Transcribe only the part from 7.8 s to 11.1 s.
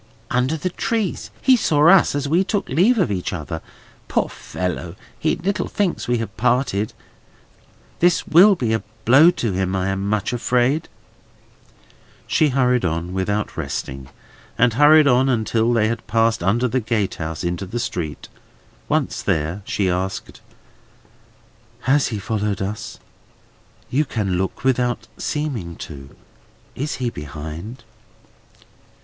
This will be a blow to him, I am much afraid!"